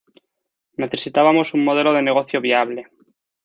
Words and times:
Necesitábamos 0.81 1.53
un 1.55 1.61
modelo 1.67 1.93
de 1.93 2.01
negocio 2.01 2.41
viable". 2.41 2.81